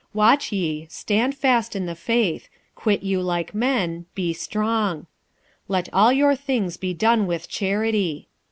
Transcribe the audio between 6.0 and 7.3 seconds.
your things be done